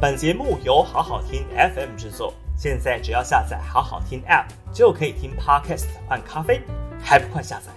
[0.00, 1.44] 本节目由好好听
[1.74, 6.62] FM 制作，现在只要下载好好听 App 就可以听 Podcast 换咖啡，
[7.02, 7.72] 还不快下载？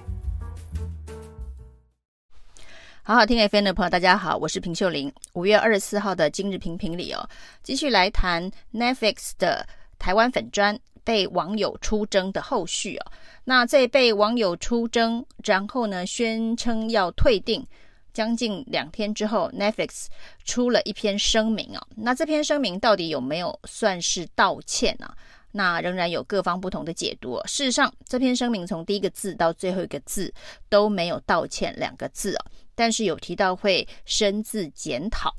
[3.02, 5.12] 好好听 FM 的朋友，大家好，我是平秀玲。
[5.34, 7.28] 五月二十四号的今日评评里哦，
[7.64, 9.68] 继续来谈 Netflix 的
[9.98, 13.12] 台湾粉专被网友出征的后续哦。
[13.44, 17.66] 那在被网友出征，然后呢，宣称要退订。
[18.14, 20.08] 将近两天之后，Netflix
[20.44, 21.88] 出了一篇声明啊。
[21.96, 25.16] 那这篇声明到底有没有算是道歉啊？
[25.54, 27.38] 那仍然有各方不同的解读。
[27.46, 30.34] 事实上，这篇声明从第一个字到最后一个字
[30.70, 35.36] 都没有道歉两个字啊，但是有提到会深自检讨。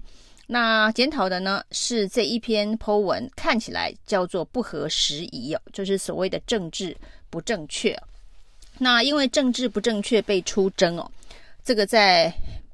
[0.46, 6.94] 那检讨的呢，是这一篇 po 文看起来叫做不合时宜哦，就是所谓的政治
[7.30, 7.98] 不正确。
[8.76, 11.10] 那因为政治不正确被出征哦，
[11.64, 12.30] 这个在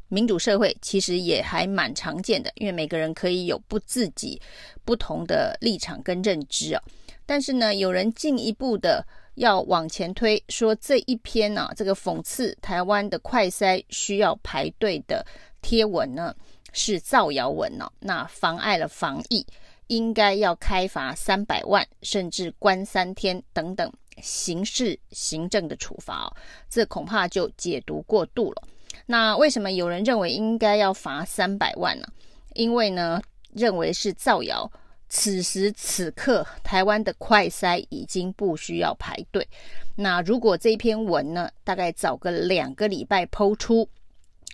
[0.09, 4.41] 民主社会其实也还蛮常见的，因为每个人可以有不自己
[4.85, 6.83] 不同的立场跟认知啊。
[7.27, 15.25] 但是呢，有人进一步的要往前推，说这一篇呢、这个讽刺台湾的快筛需要排队的
[15.61, 16.35] 贴文呢，
[16.73, 19.47] 是造谣文呢、那妨碍了防疫，
[19.89, 23.93] 应该要开罚三百万，甚至关三天等等
[24.23, 26.37] 刑事行政的处罚哦。
[26.71, 28.63] 这恐怕就解读过度了。
[29.07, 32.07] 那为什么有人认为应该要罚三百万呢？
[32.55, 33.21] 因为呢，
[33.53, 34.71] 认为是造谣。
[35.11, 39.47] 此时此刻，台湾的快筛已经不需要排队。
[39.97, 43.89] 那如果这篇文呢，大概早个两个礼拜抛出，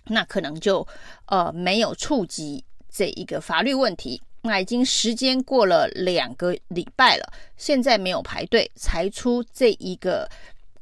[0.05, 0.87] 那可能就
[1.27, 4.22] 呃没有触及这一个法律问题。
[4.42, 10.31] 那已经时间过了两个礼拜了，现在没有排队，才出这一个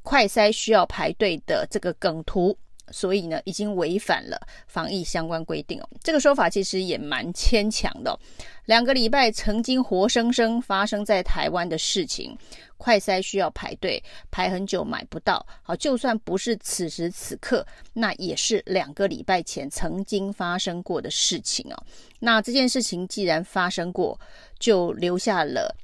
[0.03, 2.55] 快筛需要排队的这个梗图。
[2.93, 5.89] 所以呢，已经违反了防疫相关规定哦。
[6.03, 8.19] 这个说法其实也蛮牵强的哦。
[8.67, 12.37] 两个礼拜曾经活生生发生在台湾的事情，
[12.77, 15.45] 快筛需要排队，排很久买不到。
[15.63, 21.85] 好，就算不是此时此刻，那也是两个礼拜前曾经发生过的事情哦。
[22.21, 24.19] 那这件事情既然发生过，
[24.61, 25.75] 就留下了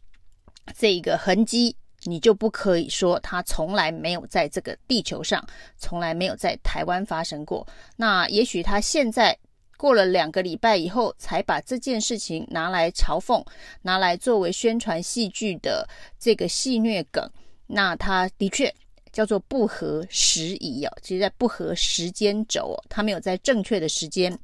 [0.77, 1.75] 这个痕迹。
[2.09, 5.45] 你就不可以说它从来没有在这个地球上，
[5.77, 7.67] 从来没有在台湾发生过。
[7.97, 9.37] 那也许他现在
[9.77, 13.45] 过了两个礼拜以后，才把这件事情拿来嘲讽，
[13.83, 15.89] 拿来作为宣传戏剧的
[16.19, 17.31] 这个戏谑梗。
[17.67, 18.75] 那他的确
[19.13, 24.37] 叫做不合时宜哦，其实在不合时间轴哦，他没有在正确的时间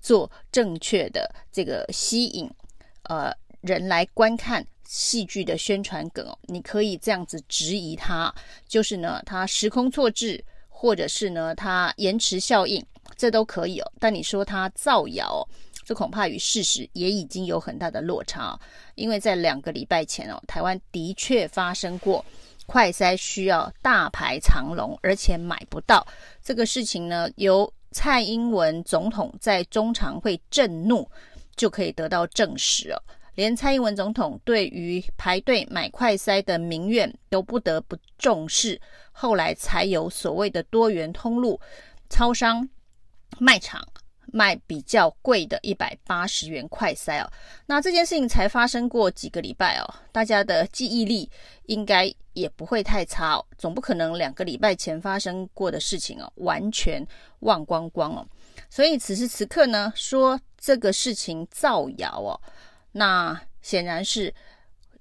[0.00, 2.48] 做正确的这个吸引
[3.02, 3.32] 呃
[3.68, 4.66] 人来观看。
[4.90, 8.34] 戏剧的宣传梗，你可以这样子质疑它，
[8.66, 12.82] 就是呢，它时空错置，或者是呢，它延迟效应，
[13.14, 13.92] 这都可以哦。
[14.00, 15.46] 但你说它造谣，
[15.84, 18.58] 这恐怕与事实也已经有很大的落差。
[18.94, 22.24] 因为在两个礼拜前哦，台湾的确发生过
[22.64, 26.02] 快筛需要大排长龙，而且买不到
[26.42, 31.06] 这个事情呢，由蔡英文总统在中常会震怒
[31.56, 33.02] 就可以得到证实哦。
[33.38, 38.80] 连蔡英文总统对于排队买快筛的民怨都不得不重视，
[39.12, 41.60] 后来才有所谓的多元通路
[42.10, 42.68] 超商
[43.38, 43.80] 卖场
[44.32, 47.30] 卖比较贵的一百八十元快筛哦。
[47.66, 51.30] 那这件事情才发生过几个礼拜哦，大家的记忆力
[51.66, 57.06] 应该也不会太差哦，总不可能两个礼拜前发生过的事情哦，完全
[57.42, 58.26] 忘光光哦。
[58.68, 62.34] 所以此时此刻呢，说这个事情造谣哦。
[62.92, 64.32] 那显然是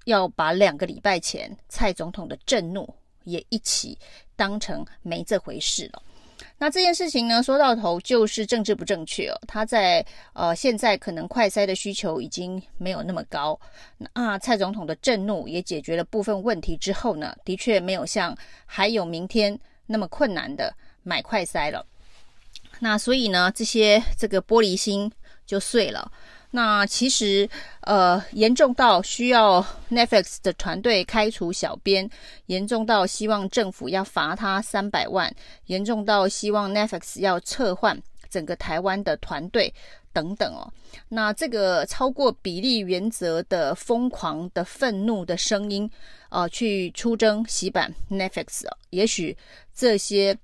[0.05, 2.87] 要把两个礼拜前蔡总统的震怒
[3.23, 3.97] 也一起
[4.35, 6.01] 当成没这回事了。
[6.59, 9.39] 那这件事情呢，说到头就是政治不正确哦。
[9.47, 10.03] 他在
[10.33, 13.59] 呃现在可能快筛的需求已经没有那么高，
[14.15, 21.85] 那蔡总统的震怒也解决了部分问题之后呢，的确没有像还有明天那么困难的买快筛了。
[22.79, 25.11] 那所以呢，这些这个玻璃心
[25.45, 26.11] 就碎了。
[26.57, 27.47] 那其实，
[27.81, 32.09] 呃，严重到需要 Netflix 的团队开除小编，
[32.47, 35.31] 严重到希望政府要罚他三百万，
[35.67, 39.71] 严重到希望 Netflix 要撤换整个台湾的团队
[40.11, 40.65] 等等哦。
[41.09, 45.87] 那这个超过比例原则的疯狂的愤怒的声音，
[46.29, 49.37] 呃，去出征洗版 Netflix 哦，也许
[49.75, 50.35] 这些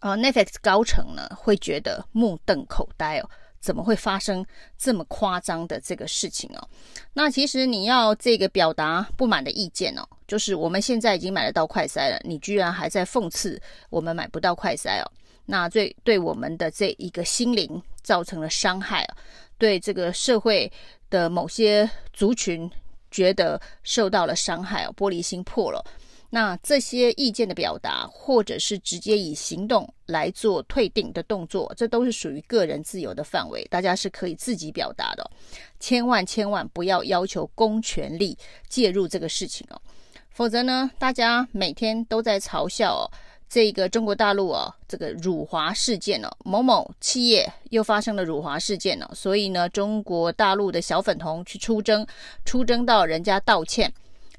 [0.00, 3.30] 呃 Netflix 高层呢会觉得目瞪口呆哦。
[3.60, 4.44] 怎么会发生
[4.76, 6.68] 这么夸张的这个事情哦？
[7.12, 13.60] 那其实你要这个表达不满的意见哦，就是我们现在已经买得到快筛了，你居然还在讽刺
[13.90, 15.12] 我们买不到快筛哦，
[15.46, 19.16] 那最对我们的这一个心灵造成了伤害哦。
[19.58, 20.70] 对这个社会
[21.10, 22.70] 的某些族群
[23.10, 25.84] 觉得受到了伤害哦，玻璃心破了。
[26.30, 35.30] 那这些意见的表达，或者是直接以行动来做退订的动作，这都是属于个人自由的范围，大家是可以自己表达的。
[35.80, 38.36] 千万千万不要要求公权力
[38.68, 39.80] 介入这个事情哦，
[40.30, 43.04] 否则呢，大家每天都在嘲笑哦，
[43.48, 52.06] 这个中国大陆哦，这个辱华事件哦，某某企业又发生了辱华事件哦，所以呢，中国大陆的小粉红去出征，
[52.44, 53.90] 出征到人家道歉。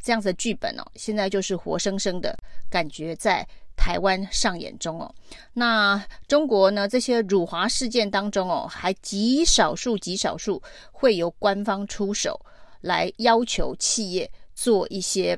[0.01, 2.37] 这样子的剧本哦，现在就是活生生的
[2.69, 5.13] 感觉在台湾上演中哦。
[5.53, 10.61] 那中国呢，这些辱华事件当中哦，还极少数极少数
[10.91, 12.39] 会由官方出手
[12.81, 15.37] 来要求企业做一些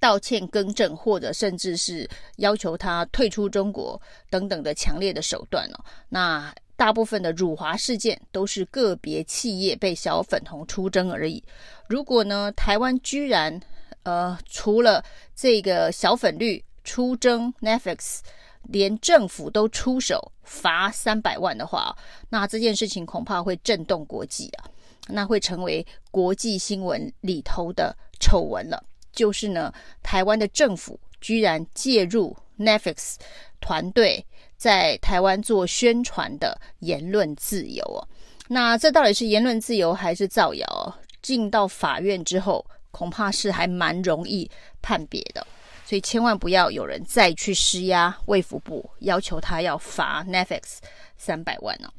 [0.00, 4.00] 道歉更正，或者甚至是要求他退出中国
[4.30, 5.84] 等等的强烈的手段哦。
[6.08, 11.42] 那大部分的辱华事件都是个别企业被小粉红出征而已。
[11.88, 13.60] 如果呢，台湾居然
[14.02, 15.04] 呃，除了
[15.34, 18.18] 这个小粉绿出征 Netflix，
[18.64, 21.96] 连政府都出手罚三百万的话，
[22.28, 24.68] 那这件事情恐怕会震动国际啊，
[25.08, 28.82] 那会成为国际新闻里头的丑闻了。
[29.12, 29.72] 就是呢，
[30.02, 33.16] 台湾的政府居然介入 Netflix
[33.60, 34.24] 团队。
[34.56, 38.00] 在台湾做宣传的言论自由哦，
[38.48, 40.98] 那这到底是言论自由还是造谣？
[41.20, 45.46] 进到法院之后，恐怕是还蛮容易判别的，
[45.84, 50.78] 所以千万不要有人再去施压卫福部，要求他要罚 Netflix
[51.18, 51.92] 三百万哦。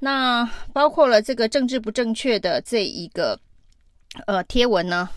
[0.00, 0.44] 那
[0.74, 3.38] 包括了这个政治不正确的这一个
[4.26, 5.08] 呃贴文呢，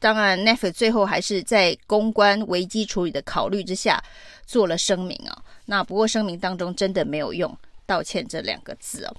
[0.00, 4.02] 当然 Netflix 最后还是在公关危机处理的考虑之下
[4.46, 5.44] 做了声明啊。
[5.66, 9.14] 那不过声明当中真的没有用道歉这两个字哦。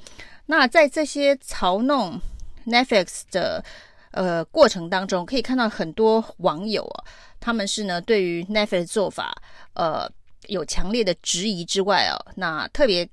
[0.48, 2.20] 那在这些嘲弄
[2.66, 3.64] Netflix 的
[4.10, 7.06] 呃过程当中，可以看到很多网友啊，
[7.40, 9.40] 他们是呢对于 Netflix 做法
[9.76, 10.12] 呃
[10.48, 13.08] 有强烈的质疑之外啊，那特别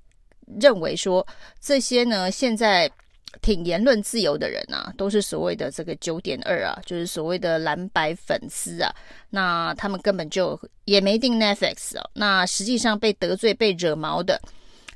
[0.58, 1.24] 认为说
[1.60, 2.90] 这些呢现在。
[3.42, 8.94] 挺言论自由的人啊，都是所谓的这个九点二啊，就是所谓的蓝白粉丝啊。
[9.30, 12.10] 那他们根本就也没订 Netflix 哦。
[12.14, 14.40] 那实际上被得罪、被惹毛的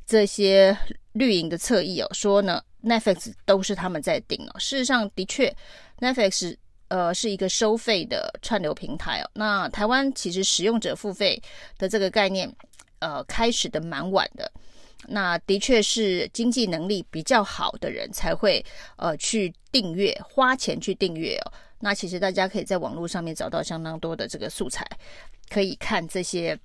[0.07, 0.77] 这些
[1.13, 4.59] 绿营的侧翼哦，说呢 Netflix 都是他们在订哦。
[4.59, 5.55] 事实上，的确
[6.01, 6.57] Netflix
[6.89, 9.31] 呃是一个收费的串流平台哦。
[9.35, 11.41] 那台湾其实使用者付费
[11.79, 12.53] 的这个概念
[12.99, 14.51] 呃开始的蛮晚的。
[15.09, 18.65] 那的确是经济能力比较好的人才会
[18.97, 21.53] 呃去订阅，花钱去订阅哦。
[21.81, 24.87] 那其实大家可以在网络上面找到相当多的这个素材，
[25.49, 26.57] 可以看这些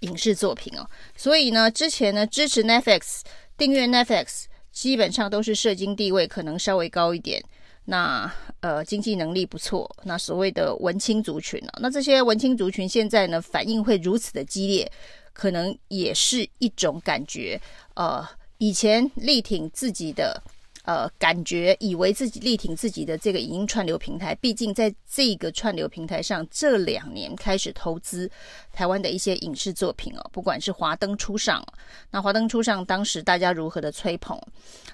[0.00, 0.86] 影视作品哦。
[1.16, 3.22] 所以呢，之前呢支持 Netflix
[3.56, 7.42] 订阅 Netflix，基本上都是社经地位可能稍微高一点，
[7.86, 8.30] 那
[8.60, 11.78] 呃经济能力不错，那所谓的文青族群哦。
[11.80, 14.92] 那这些文青族群现在呢反应会如此的激烈。
[15.34, 17.60] 可能也是一种感觉，
[17.94, 18.26] 呃，
[18.56, 20.40] 以前力挺自己的，
[20.84, 28.30] 呃，感觉以为自己力挺自己的这个影音串流平台，毕竟在这个串流平台上这两年开始投资
[28.72, 31.66] 台湾的一些影视作品哦，不管是华灯初上，
[32.10, 34.40] 那华灯初上当时大家如何的吹捧，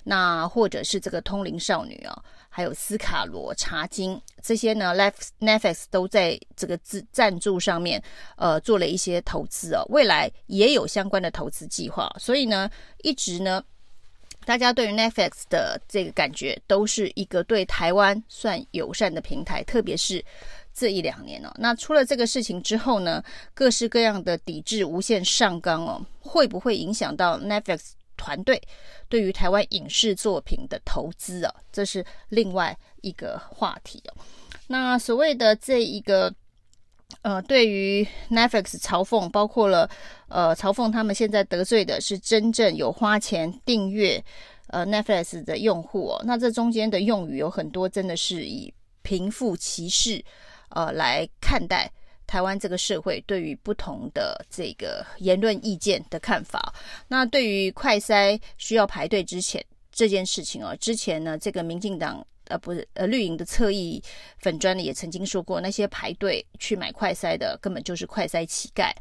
[0.03, 2.23] 那或者是这个通灵少女哦。
[2.53, 4.93] 还有斯卡罗茶金这些呢
[5.39, 8.03] ，Netflix 都在这个资赞助上面，
[8.37, 9.85] 呃，做了一些投资哦。
[9.89, 12.69] 未来也有相关的投资计划，所以呢，
[13.03, 13.63] 一直呢，
[14.45, 20.23] 大家对于 Netflix 的这个感觉都是一个对台湾算友善的平台，特别是
[20.75, 21.53] 这一两年哦。
[21.57, 23.23] 那出了这个事情之后呢，
[23.55, 27.93] 各式各样的抵制无限上纲哦，会不会影响到 Netflix？
[28.21, 28.61] 团队
[29.09, 34.15] 对于台湾影视作品的投资啊，这是另外一个话题哦。
[34.67, 36.33] 那所谓的这一个
[37.23, 39.89] 呃，对于 Netflix 嘲讽，包括了
[40.29, 44.23] 呃嘲讽他们现在得罪的是真正有花钱订阅
[44.67, 46.23] 呃 Netflix 的用户哦。
[46.27, 48.73] 那这中间的用语有很多，真的是以
[49.03, 50.23] 贫富歧视
[50.69, 51.91] 呃来看待。
[52.31, 56.73] 台湾这个社会对于不同的这个言论意见的看法，
[57.09, 59.61] 那对于快筛需要排队之前
[59.91, 64.01] 这件事情哦，之前呢，这个民进党呃不是呃绿营的侧翼
[64.39, 68.93] 粉专呢也曾经说过，那些排队去买快筛的根本就是快筛乞丐，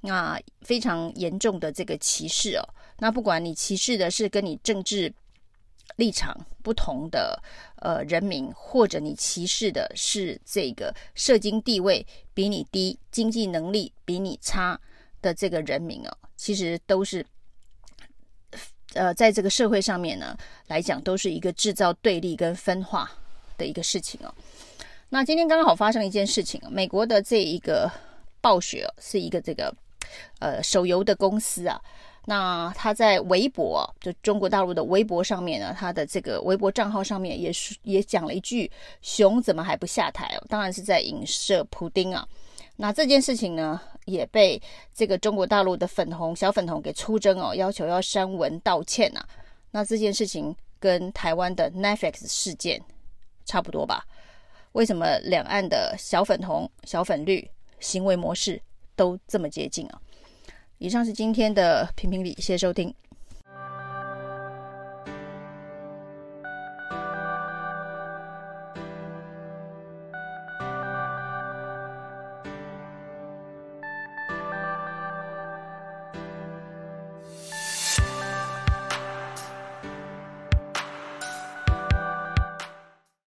[0.00, 2.66] 那非常严重的这个歧视哦，
[3.00, 5.12] 那不管你歧视的是跟你政治。
[5.96, 7.40] 立场不同的
[7.76, 14.80] 呃人民，或者你歧视的是这个社经地位比你低、经济能力比你差
[15.20, 17.24] 的这个人民哦，其实都是
[18.94, 23.10] 呃，在这个社会上面呢来讲，都是一个制造对立跟分化
[23.56, 24.34] 的一个事情哦。
[25.08, 27.90] 那今天刚刚好发生一件事情，美国的这一个
[28.40, 29.74] 暴雪是一个这个
[30.40, 31.80] 呃手游的公司啊。
[32.24, 38.70] 那他在微博，就中国大陆的微博上面呢，他的这个微博账号上面也是也讲了一句
[39.02, 42.26] “熊怎么还不下台”哦，当然是在影射普丁啊。
[42.76, 44.60] 那这件事情呢，也被
[44.94, 49.28] 这个中国大陆的粉红小粉红给出征哦，要求要删文道歉呐、啊。
[49.72, 52.80] 那这件事情跟台湾的 Netflix 事件
[53.44, 54.06] 差不多吧？
[54.72, 57.50] 为什么两岸的小粉红、小粉绿
[57.80, 58.62] 行为模式
[58.94, 60.00] 都这么接近啊？
[60.82, 62.92] 以上是今天的评评理，谢谢收听。